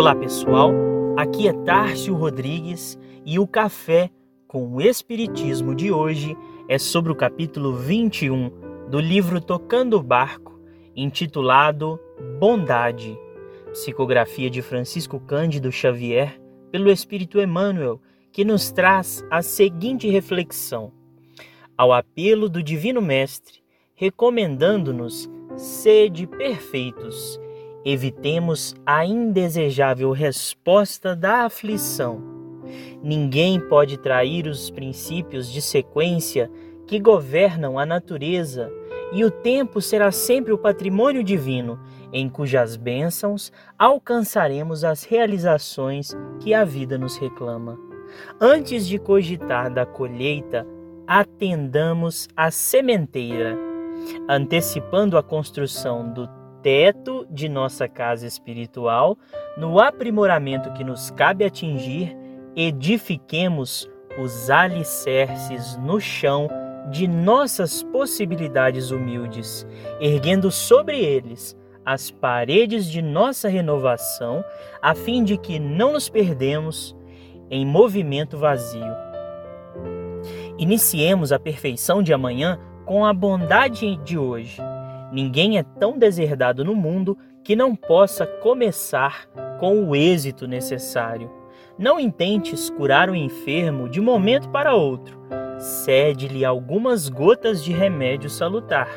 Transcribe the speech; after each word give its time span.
Olá 0.00 0.16
pessoal, 0.16 0.72
aqui 1.14 1.46
é 1.46 1.52
Tárcio 1.52 2.14
Rodrigues 2.14 2.98
e 3.26 3.38
o 3.38 3.46
café 3.46 4.08
com 4.48 4.66
o 4.66 4.80
Espiritismo 4.80 5.74
de 5.74 5.92
hoje 5.92 6.34
é 6.66 6.78
sobre 6.78 7.12
o 7.12 7.14
capítulo 7.14 7.74
21 7.74 8.50
do 8.88 8.98
livro 8.98 9.42
Tocando 9.42 9.98
o 9.98 10.02
Barco, 10.02 10.58
intitulado 10.96 12.00
Bondade, 12.38 13.14
psicografia 13.72 14.48
de 14.48 14.62
Francisco 14.62 15.20
Cândido 15.20 15.70
Xavier, 15.70 16.40
pelo 16.72 16.90
Espírito 16.90 17.38
Emmanuel, 17.38 18.00
que 18.32 18.42
nos 18.42 18.72
traz 18.72 19.22
a 19.30 19.42
seguinte 19.42 20.08
reflexão. 20.08 20.94
Ao 21.76 21.92
apelo 21.92 22.48
do 22.48 22.62
Divino 22.62 23.02
Mestre, 23.02 23.60
recomendando-nos 23.94 25.28
sede 25.58 26.26
perfeitos, 26.26 27.38
evitemos 27.84 28.74
a 28.84 29.04
indesejável 29.04 30.10
resposta 30.12 31.16
da 31.16 31.44
aflição. 31.44 32.20
Ninguém 33.02 33.60
pode 33.60 33.98
trair 33.98 34.46
os 34.46 34.70
princípios 34.70 35.50
de 35.50 35.62
sequência 35.62 36.50
que 36.86 36.98
governam 36.98 37.78
a 37.78 37.86
natureza, 37.86 38.70
e 39.12 39.24
o 39.24 39.30
tempo 39.30 39.80
será 39.80 40.12
sempre 40.12 40.52
o 40.52 40.58
patrimônio 40.58 41.24
divino, 41.24 41.80
em 42.12 42.28
cujas 42.28 42.76
bênçãos 42.76 43.52
alcançaremos 43.78 44.84
as 44.84 45.04
realizações 45.04 46.16
que 46.40 46.52
a 46.52 46.64
vida 46.64 46.98
nos 46.98 47.16
reclama. 47.16 47.78
Antes 48.40 48.86
de 48.86 48.98
cogitar 48.98 49.72
da 49.72 49.86
colheita, 49.86 50.66
atendamos 51.06 52.28
à 52.36 52.50
sementeira, 52.50 53.56
antecipando 54.28 55.16
a 55.16 55.22
construção 55.22 56.12
do 56.12 56.28
teto 56.62 57.26
de 57.30 57.48
nossa 57.48 57.88
casa 57.88 58.26
espiritual, 58.26 59.16
no 59.56 59.80
aprimoramento 59.80 60.72
que 60.72 60.84
nos 60.84 61.10
cabe 61.10 61.44
atingir, 61.44 62.16
edifiquemos 62.54 63.88
os 64.18 64.50
alicerces 64.50 65.76
no 65.76 66.00
chão 66.00 66.48
de 66.90 67.06
nossas 67.06 67.82
possibilidades 67.82 68.90
humildes, 68.90 69.66
erguendo 70.00 70.50
sobre 70.50 70.98
eles 70.98 71.56
as 71.84 72.10
paredes 72.10 72.86
de 72.86 73.00
nossa 73.00 73.48
renovação, 73.48 74.44
a 74.82 74.94
fim 74.94 75.24
de 75.24 75.36
que 75.36 75.58
não 75.58 75.92
nos 75.92 76.08
perdemos 76.08 76.96
em 77.50 77.64
movimento 77.64 78.36
vazio. 78.36 78.94
Iniciemos 80.58 81.32
a 81.32 81.38
perfeição 81.38 82.02
de 82.02 82.12
amanhã 82.12 82.58
com 82.84 83.04
a 83.04 83.14
bondade 83.14 83.96
de 83.98 84.18
hoje. 84.18 84.60
Ninguém 85.12 85.58
é 85.58 85.62
tão 85.62 85.98
deserdado 85.98 86.64
no 86.64 86.74
mundo 86.74 87.18
que 87.42 87.56
não 87.56 87.74
possa 87.74 88.26
começar 88.26 89.26
com 89.58 89.84
o 89.84 89.96
êxito 89.96 90.46
necessário. 90.46 91.30
Não 91.78 91.98
intentes 91.98 92.70
curar 92.70 93.10
o 93.10 93.16
enfermo 93.16 93.88
de 93.88 94.00
momento 94.00 94.48
para 94.50 94.74
outro. 94.74 95.18
Cede-lhe 95.58 96.44
algumas 96.44 97.08
gotas 97.08 97.64
de 97.64 97.72
remédio 97.72 98.30
salutar. 98.30 98.88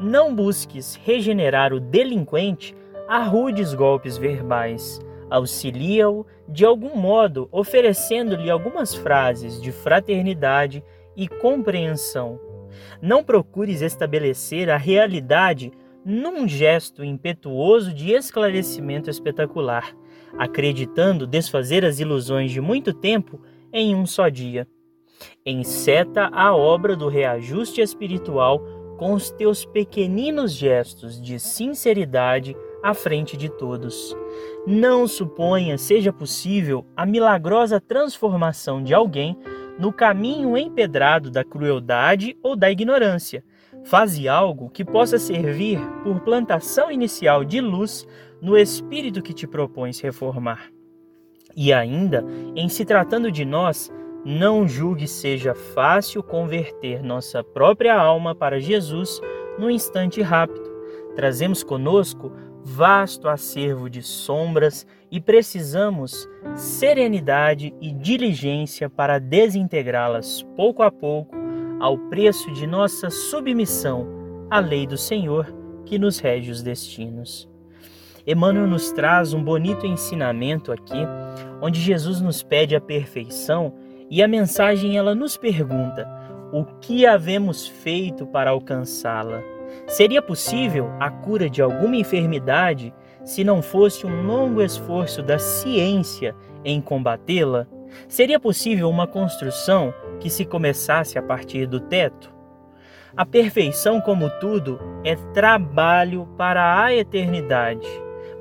Não 0.00 0.34
busques 0.34 0.98
regenerar 1.04 1.72
o 1.72 1.80
delinquente 1.80 2.74
a 3.08 3.22
rudes 3.22 3.72
golpes 3.72 4.18
verbais. 4.18 5.00
Auxilia-o 5.30 6.26
de 6.48 6.64
algum 6.64 6.96
modo, 6.96 7.48
oferecendo-lhe 7.50 8.50
algumas 8.50 8.94
frases 8.94 9.60
de 9.60 9.72
fraternidade 9.72 10.82
e 11.16 11.28
compreensão. 11.28 12.38
Não 13.00 13.22
procures 13.22 13.82
estabelecer 13.82 14.70
a 14.70 14.76
realidade 14.76 15.72
num 16.04 16.46
gesto 16.46 17.04
impetuoso 17.04 17.92
de 17.92 18.12
esclarecimento 18.12 19.10
espetacular, 19.10 19.92
acreditando 20.38 21.26
desfazer 21.26 21.84
as 21.84 21.98
ilusões 21.98 22.52
de 22.52 22.60
muito 22.60 22.92
tempo 22.92 23.40
em 23.72 23.94
um 23.94 24.06
só 24.06 24.28
dia. 24.28 24.68
Enceta 25.44 26.28
a 26.32 26.54
obra 26.54 26.94
do 26.94 27.08
reajuste 27.08 27.80
espiritual 27.80 28.60
com 28.96 29.12
os 29.12 29.30
teus 29.30 29.64
pequeninos 29.64 30.52
gestos 30.52 31.20
de 31.20 31.38
sinceridade 31.38 32.56
à 32.82 32.94
frente 32.94 33.36
de 33.36 33.48
todos. 33.48 34.16
Não 34.66 35.06
suponha 35.06 35.76
seja 35.76 36.12
possível 36.12 36.86
a 36.96 37.04
milagrosa 37.04 37.80
transformação 37.80 38.82
de 38.82 38.94
alguém 38.94 39.36
no 39.78 39.92
caminho 39.92 40.56
empedrado 40.56 41.30
da 41.30 41.44
crueldade 41.44 42.36
ou 42.42 42.56
da 42.56 42.70
ignorância. 42.70 43.44
Faze 43.84 44.28
algo 44.28 44.70
que 44.70 44.84
possa 44.84 45.18
servir 45.18 45.78
por 46.02 46.20
plantação 46.20 46.90
inicial 46.90 47.44
de 47.44 47.60
luz 47.60 48.06
no 48.40 48.56
espírito 48.56 49.22
que 49.22 49.32
te 49.32 49.46
propões 49.46 50.00
reformar. 50.00 50.70
E 51.54 51.72
ainda, 51.72 52.24
em 52.54 52.68
se 52.68 52.84
tratando 52.84 53.30
de 53.30 53.44
nós, 53.44 53.90
não 54.24 54.66
julgue 54.66 55.06
seja 55.06 55.54
fácil 55.54 56.22
converter 56.22 57.02
nossa 57.02 57.44
própria 57.44 57.94
alma 57.94 58.34
para 58.34 58.58
Jesus 58.58 59.20
num 59.58 59.70
instante 59.70 60.20
rápido. 60.20 60.68
Trazemos 61.14 61.62
conosco 61.62 62.32
vasto 62.68 63.28
acervo 63.28 63.88
de 63.88 64.02
sombras 64.02 64.84
e 65.08 65.20
precisamos 65.20 66.28
serenidade 66.56 67.72
e 67.80 67.92
diligência 67.92 68.90
para 68.90 69.20
desintegrá-las 69.20 70.42
pouco 70.56 70.82
a 70.82 70.90
pouco 70.90 71.36
ao 71.78 71.96
preço 71.96 72.52
de 72.52 72.66
nossa 72.66 73.08
submissão 73.08 74.08
à 74.50 74.58
lei 74.58 74.84
do 74.84 74.98
Senhor 74.98 75.46
que 75.84 75.96
nos 75.96 76.18
rege 76.18 76.50
os 76.50 76.60
destinos. 76.60 77.48
Emmanuel 78.26 78.66
nos 78.66 78.90
traz 78.90 79.32
um 79.32 79.44
bonito 79.44 79.86
ensinamento 79.86 80.72
aqui, 80.72 81.06
onde 81.62 81.80
Jesus 81.80 82.20
nos 82.20 82.42
pede 82.42 82.74
a 82.74 82.80
perfeição 82.80 83.72
e 84.10 84.20
a 84.24 84.26
mensagem 84.26 84.96
ela 84.96 85.14
nos 85.14 85.36
pergunta: 85.36 86.04
o 86.52 86.64
que 86.80 87.06
havemos 87.06 87.68
feito 87.68 88.26
para 88.26 88.50
alcançá-la? 88.50 89.55
Seria 89.86 90.20
possível 90.20 90.90
a 90.98 91.10
cura 91.10 91.48
de 91.48 91.62
alguma 91.62 91.96
enfermidade 91.96 92.92
se 93.24 93.42
não 93.42 93.60
fosse 93.62 94.06
um 94.06 94.26
longo 94.26 94.62
esforço 94.62 95.22
da 95.22 95.38
ciência 95.38 96.34
em 96.64 96.80
combatê-la? 96.80 97.66
Seria 98.08 98.38
possível 98.38 98.88
uma 98.88 99.06
construção 99.06 99.92
que 100.20 100.28
se 100.28 100.44
começasse 100.44 101.18
a 101.18 101.22
partir 101.22 101.66
do 101.66 101.80
teto? 101.80 102.34
A 103.16 103.24
perfeição, 103.24 104.00
como 104.00 104.28
tudo, 104.40 104.78
é 105.02 105.16
trabalho 105.32 106.28
para 106.36 106.82
a 106.82 106.94
eternidade, 106.94 107.88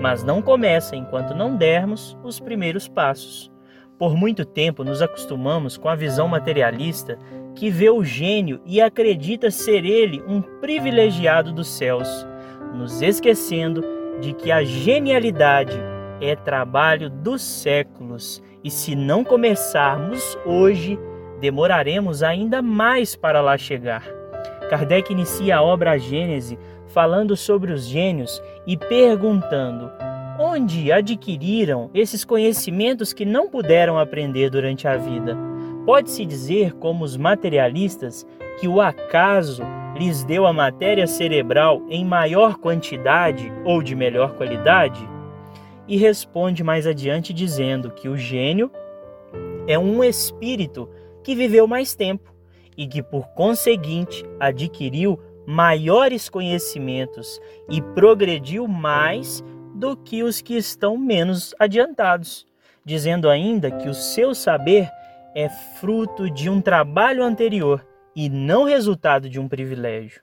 mas 0.00 0.24
não 0.24 0.42
começa 0.42 0.96
enquanto 0.96 1.34
não 1.34 1.56
dermos 1.56 2.18
os 2.24 2.40
primeiros 2.40 2.88
passos. 2.88 3.53
Por 3.98 4.16
muito 4.16 4.44
tempo 4.44 4.82
nos 4.82 5.00
acostumamos 5.00 5.76
com 5.76 5.88
a 5.88 5.94
visão 5.94 6.26
materialista 6.26 7.18
que 7.54 7.70
vê 7.70 7.88
o 7.88 8.02
gênio 8.02 8.60
e 8.66 8.80
acredita 8.80 9.50
ser 9.50 9.84
ele 9.84 10.22
um 10.26 10.42
privilegiado 10.42 11.52
dos 11.52 11.68
céus, 11.68 12.08
nos 12.74 13.00
esquecendo 13.00 13.84
de 14.20 14.32
que 14.32 14.50
a 14.50 14.64
genialidade 14.64 15.78
é 16.20 16.34
trabalho 16.34 17.08
dos 17.08 17.42
séculos 17.42 18.42
e 18.64 18.70
se 18.70 18.96
não 18.96 19.22
começarmos 19.22 20.36
hoje, 20.44 20.98
demoraremos 21.40 22.22
ainda 22.22 22.60
mais 22.60 23.14
para 23.14 23.40
lá 23.40 23.56
chegar. 23.56 24.02
Kardec 24.68 25.12
inicia 25.12 25.58
a 25.58 25.62
obra 25.62 25.98
Gênese 25.98 26.58
falando 26.88 27.36
sobre 27.36 27.72
os 27.72 27.86
gênios 27.86 28.42
e 28.66 28.76
perguntando 28.76 29.90
onde 30.44 30.92
adquiriram 30.92 31.90
esses 31.94 32.22
conhecimentos 32.22 33.14
que 33.14 33.24
não 33.24 33.48
puderam 33.48 33.98
aprender 33.98 34.50
durante 34.50 34.86
a 34.86 34.94
vida. 34.94 35.34
Pode-se 35.86 36.26
dizer, 36.26 36.74
como 36.74 37.02
os 37.02 37.16
materialistas, 37.16 38.26
que 38.60 38.68
o 38.68 38.78
acaso 38.78 39.62
lhes 39.96 40.22
deu 40.22 40.46
a 40.46 40.52
matéria 40.52 41.06
cerebral 41.06 41.82
em 41.88 42.04
maior 42.04 42.58
quantidade 42.58 43.50
ou 43.64 43.82
de 43.82 43.96
melhor 43.96 44.34
qualidade? 44.34 45.08
E 45.88 45.96
responde 45.96 46.62
mais 46.62 46.86
adiante 46.86 47.32
dizendo 47.32 47.90
que 47.90 48.08
o 48.08 48.16
gênio 48.16 48.70
é 49.66 49.78
um 49.78 50.04
espírito 50.04 50.90
que 51.22 51.34
viveu 51.34 51.66
mais 51.66 51.94
tempo 51.94 52.34
e 52.76 52.86
que, 52.86 53.02
por 53.02 53.28
conseguinte, 53.28 54.24
adquiriu 54.38 55.18
maiores 55.46 56.28
conhecimentos 56.28 57.40
e 57.70 57.80
progrediu 57.80 58.68
mais 58.68 59.42
do 59.84 59.94
que 59.98 60.22
os 60.22 60.40
que 60.40 60.56
estão 60.56 60.96
menos 60.96 61.54
adiantados, 61.58 62.46
dizendo 62.86 63.28
ainda 63.28 63.70
que 63.70 63.86
o 63.86 63.92
seu 63.92 64.34
saber 64.34 64.90
é 65.34 65.50
fruto 65.78 66.30
de 66.30 66.48
um 66.48 66.58
trabalho 66.58 67.22
anterior 67.22 67.86
e 68.16 68.30
não 68.30 68.64
resultado 68.64 69.28
de 69.28 69.38
um 69.38 69.46
privilégio. 69.46 70.22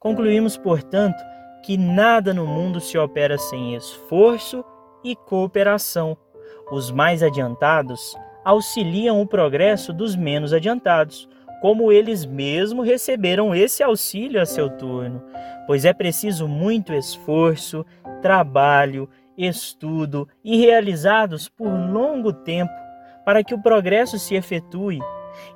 Concluímos, 0.00 0.56
portanto, 0.56 1.22
que 1.64 1.78
nada 1.78 2.34
no 2.34 2.48
mundo 2.48 2.80
se 2.80 2.98
opera 2.98 3.38
sem 3.38 3.76
esforço 3.76 4.64
e 5.04 5.14
cooperação. 5.14 6.16
Os 6.72 6.90
mais 6.90 7.22
adiantados 7.22 8.16
auxiliam 8.44 9.20
o 9.20 9.26
progresso 9.26 9.92
dos 9.92 10.16
menos 10.16 10.52
adiantados, 10.52 11.28
como 11.60 11.92
eles 11.92 12.26
mesmos 12.26 12.84
receberam 12.84 13.54
esse 13.54 13.84
auxílio 13.84 14.42
a 14.42 14.46
seu 14.46 14.68
turno, 14.68 15.22
pois 15.64 15.84
é 15.84 15.92
preciso 15.92 16.48
muito 16.48 16.92
esforço, 16.92 17.86
trabalho 18.20 19.08
estudo 19.36 20.28
e 20.42 20.56
realizados 20.58 21.48
por 21.48 21.68
longo 21.68 22.32
tempo 22.32 22.72
para 23.24 23.42
que 23.42 23.54
o 23.54 23.62
progresso 23.62 24.18
se 24.18 24.34
efetue. 24.34 25.00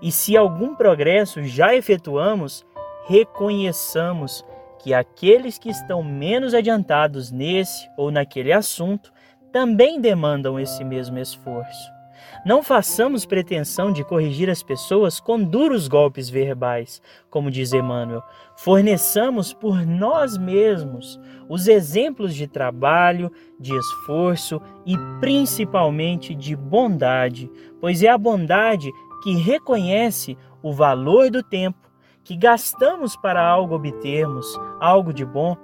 E 0.02 0.12
se 0.12 0.36
algum 0.36 0.74
progresso 0.74 1.42
já 1.42 1.74
efetuamos, 1.74 2.66
reconheçamos 3.06 4.44
que 4.78 4.92
aqueles 4.92 5.58
que 5.58 5.70
estão 5.70 6.02
menos 6.02 6.54
adiantados 6.54 7.30
nesse 7.30 7.88
ou 7.96 8.10
naquele 8.10 8.52
assunto 8.52 9.12
também 9.52 10.00
demandam 10.00 10.58
esse 10.58 10.84
mesmo 10.84 11.18
esforço. 11.18 11.99
Não 12.44 12.62
façamos 12.62 13.26
pretensão 13.26 13.92
de 13.92 14.02
corrigir 14.04 14.48
as 14.48 14.62
pessoas 14.62 15.20
com 15.20 15.42
duros 15.42 15.88
golpes 15.88 16.30
verbais, 16.30 17.02
como 17.28 17.50
diz 17.50 17.72
Emmanuel. 17.72 18.22
Forneçamos 18.56 19.52
por 19.52 19.84
nós 19.86 20.38
mesmos 20.38 21.20
os 21.48 21.68
exemplos 21.68 22.34
de 22.34 22.46
trabalho, 22.46 23.30
de 23.58 23.76
esforço 23.76 24.60
e 24.86 24.96
principalmente 25.20 26.34
de 26.34 26.56
bondade, 26.56 27.50
pois 27.80 28.02
é 28.02 28.08
a 28.08 28.18
bondade 28.18 28.90
que 29.22 29.34
reconhece 29.34 30.36
o 30.62 30.72
valor 30.72 31.30
do 31.30 31.42
tempo 31.42 31.90
que 32.24 32.36
gastamos 32.36 33.16
para 33.16 33.44
algo 33.44 33.74
obtermos, 33.74 34.46
algo 34.78 35.12
de 35.12 35.24
bom. 35.24 35.56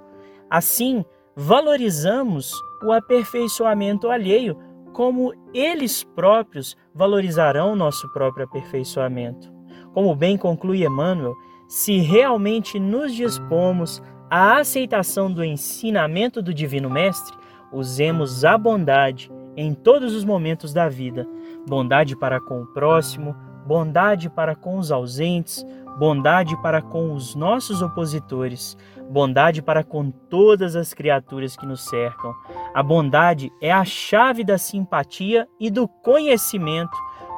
Assim, 0.49 1.05
valorizamos 1.35 2.51
o 2.83 2.91
aperfeiçoamento 2.91 4.09
alheio 4.09 4.57
como 4.97 5.31
eles 5.53 6.03
próprios 6.03 6.75
valorizarão 6.91 7.75
nosso 7.75 8.11
próprio 8.11 8.45
aperfeiçoamento. 8.45 9.47
Como 9.93 10.15
bem 10.15 10.35
conclui 10.35 10.83
Emmanuel, 10.83 11.35
se 11.67 11.99
realmente 11.99 12.79
nos 12.79 13.13
dispomos 13.13 14.01
à 14.27 14.57
aceitação 14.57 15.31
do 15.31 15.43
ensinamento 15.43 16.41
do 16.41 16.51
Divino 16.51 16.89
Mestre, 16.89 17.37
usemos 17.71 18.43
a 18.43 18.57
bondade 18.57 19.31
em 19.55 19.71
todos 19.75 20.15
os 20.15 20.25
momentos 20.25 20.73
da 20.73 20.89
vida 20.89 21.27
bondade 21.67 22.15
para 22.15 22.39
com 22.39 22.63
o 22.63 22.65
próximo, 22.65 23.35
bondade 23.67 24.29
para 24.31 24.55
com 24.55 24.77
os 24.79 24.91
ausentes, 24.91 25.63
bondade 25.99 26.59
para 26.63 26.81
com 26.81 27.13
os 27.13 27.35
nossos 27.35 27.83
opositores, 27.83 28.75
bondade 29.09 29.61
para 29.61 29.83
com 29.83 30.11
todas 30.11 30.75
as 30.75 30.93
criaturas 30.93 31.55
que 31.55 31.65
nos 31.65 31.85
cercam. 31.85 32.33
A 32.73 32.83
bondade 32.83 33.51
é 33.61 33.71
a 33.71 33.85
chave 33.85 34.43
da 34.43 34.57
simpatia 34.57 35.47
e 35.59 35.69
do 35.69 35.87
conhecimento 35.87 36.95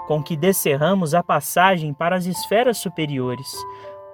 com 0.08 0.24
que 0.24 0.36
descerramos 0.36 1.14
a 1.14 1.22
passagem 1.22 1.94
para 1.94 2.16
as 2.16 2.26
esferas 2.26 2.78
superiores. 2.80 3.48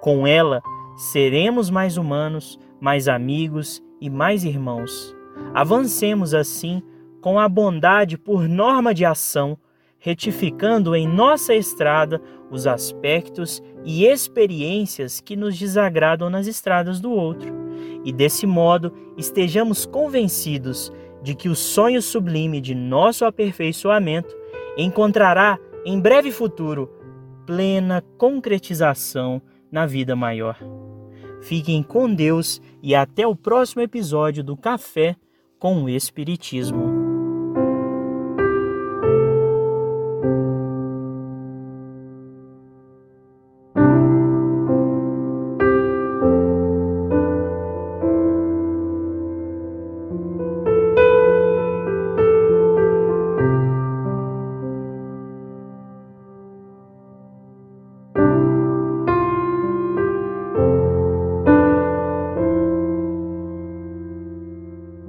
Com 0.00 0.26
ela, 0.26 0.62
seremos 0.96 1.70
mais 1.70 1.96
humanos, 1.96 2.58
mais 2.80 3.08
amigos 3.08 3.82
e 4.00 4.10
mais 4.10 4.44
irmãos. 4.44 5.16
Avancemos 5.54 6.34
assim 6.34 6.82
com 7.22 7.38
a 7.38 7.48
bondade 7.48 8.18
por 8.18 8.46
norma 8.46 8.92
de 8.92 9.04
ação 9.04 9.58
retificando 10.06 10.94
em 10.94 11.04
nossa 11.04 11.52
estrada 11.52 12.22
os 12.48 12.64
aspectos 12.64 13.60
e 13.84 14.06
experiências 14.06 15.20
que 15.20 15.34
nos 15.34 15.58
desagradam 15.58 16.30
nas 16.30 16.46
estradas 16.46 17.00
do 17.00 17.10
outro, 17.10 17.52
e 18.04 18.12
desse 18.12 18.46
modo 18.46 18.92
estejamos 19.16 19.84
convencidos 19.84 20.92
de 21.24 21.34
que 21.34 21.48
o 21.48 21.56
sonho 21.56 22.00
sublime 22.00 22.60
de 22.60 22.72
nosso 22.72 23.24
aperfeiçoamento 23.24 24.32
encontrará 24.76 25.58
em 25.84 25.98
breve 25.98 26.30
futuro 26.30 26.88
plena 27.44 28.00
concretização 28.16 29.42
na 29.72 29.86
vida 29.86 30.14
maior. 30.14 30.56
Fiquem 31.42 31.82
com 31.82 32.14
Deus 32.14 32.62
e 32.80 32.94
até 32.94 33.26
o 33.26 33.34
próximo 33.34 33.82
episódio 33.82 34.44
do 34.44 34.56
Café 34.56 35.16
com 35.58 35.82
o 35.82 35.88
Espiritismo. 35.88 37.05